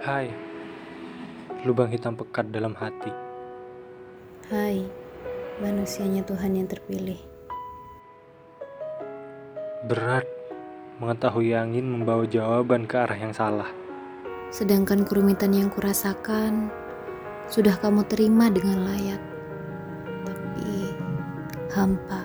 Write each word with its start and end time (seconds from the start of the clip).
Hai, 0.00 0.32
lubang 1.60 1.92
hitam 1.92 2.16
pekat 2.16 2.48
dalam 2.48 2.72
hati. 2.72 3.12
Hai, 4.48 4.88
manusianya 5.60 6.24
Tuhan 6.24 6.56
yang 6.56 6.64
terpilih. 6.64 7.20
Berat 9.84 10.24
mengetahui 11.04 11.52
angin 11.52 11.84
membawa 11.84 12.24
jawaban 12.24 12.88
ke 12.88 12.96
arah 12.96 13.12
yang 13.12 13.36
salah. 13.36 13.68
Sedangkan 14.48 15.04
kerumitan 15.04 15.52
yang 15.52 15.68
kurasakan 15.68 16.72
sudah 17.52 17.76
kamu 17.76 18.00
terima 18.08 18.48
dengan 18.48 18.88
layak. 18.88 19.20
Tapi 20.24 20.96
hampa. 21.76 22.24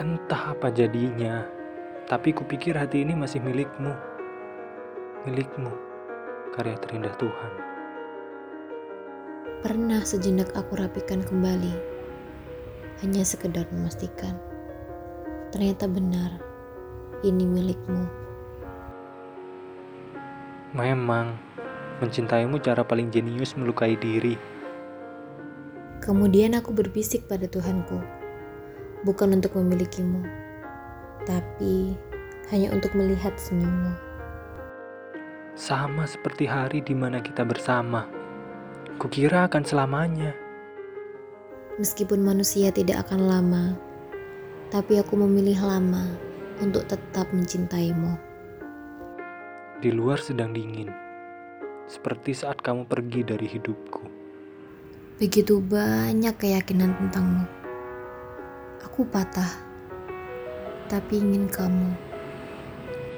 Entah 0.00 0.56
apa 0.56 0.72
jadinya, 0.72 1.44
tapi 2.08 2.32
kupikir 2.32 2.72
hati 2.72 3.04
ini 3.04 3.12
masih 3.12 3.44
milikmu. 3.44 3.92
Milikmu 5.28 5.93
karya 6.54 6.78
terindah 6.78 7.10
Tuhan. 7.18 7.52
Pernah 9.66 10.06
sejenak 10.06 10.54
aku 10.54 10.78
rapikan 10.78 11.18
kembali, 11.26 11.74
hanya 13.02 13.26
sekedar 13.26 13.66
memastikan. 13.74 14.38
Ternyata 15.50 15.90
benar, 15.90 16.38
ini 17.26 17.42
milikmu. 17.42 18.06
Memang, 20.78 21.34
mencintaimu 21.98 22.62
cara 22.62 22.86
paling 22.86 23.10
jenius 23.10 23.58
melukai 23.58 23.98
diri. 23.98 24.38
Kemudian 25.98 26.54
aku 26.54 26.70
berbisik 26.70 27.26
pada 27.26 27.50
Tuhanku, 27.50 27.98
bukan 29.02 29.42
untuk 29.42 29.58
memilikimu, 29.58 30.22
tapi 31.26 31.98
hanya 32.54 32.70
untuk 32.70 32.94
melihat 32.94 33.34
senyummu. 33.40 34.13
Sama 35.54 36.02
seperti 36.02 36.50
hari 36.50 36.82
di 36.82 36.98
mana 36.98 37.22
kita 37.22 37.46
bersama. 37.46 38.10
Kukira 38.98 39.46
akan 39.46 39.62
selamanya. 39.62 40.34
Meskipun 41.78 42.26
manusia 42.26 42.74
tidak 42.74 43.06
akan 43.06 43.22
lama, 43.22 43.64
tapi 44.74 44.98
aku 44.98 45.14
memilih 45.14 45.62
lama 45.62 46.10
untuk 46.58 46.82
tetap 46.90 47.30
mencintaimu. 47.30 48.18
Di 49.78 49.94
luar 49.94 50.18
sedang 50.18 50.50
dingin, 50.50 50.90
seperti 51.86 52.34
saat 52.34 52.58
kamu 52.58 52.90
pergi 52.90 53.22
dari 53.22 53.46
hidupku. 53.46 54.02
Begitu 55.22 55.62
banyak 55.62 56.34
keyakinan 56.34 56.98
tentangmu. 56.98 57.46
Aku 58.90 59.06
patah, 59.06 59.54
tapi 60.90 61.22
ingin 61.22 61.46
kamu. 61.46 62.03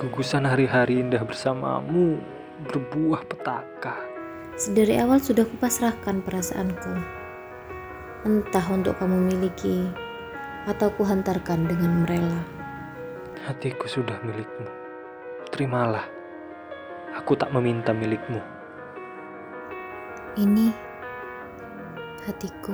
Gugusan 0.00 0.48
hari-hari 0.48 0.96
indah 1.04 1.20
bersamamu 1.20 2.24
berbuah 2.64 3.20
petaka. 3.28 4.00
Sedari 4.56 4.96
awal 4.96 5.20
sudah 5.20 5.44
kupasrahkan 5.44 6.24
perasaanku. 6.24 6.96
Entah 8.24 8.64
untuk 8.72 8.96
kamu 8.96 9.28
miliki 9.28 9.84
atau 10.64 10.88
kuhantarkan 10.96 11.68
dengan 11.68 12.00
merela. 12.00 12.40
Hatiku 13.44 13.84
sudah 13.84 14.16
milikmu. 14.24 14.64
Terimalah. 15.52 16.08
Aku 17.20 17.36
tak 17.36 17.52
meminta 17.52 17.92
milikmu. 17.92 18.40
Ini 20.40 20.72
hatiku. 22.24 22.72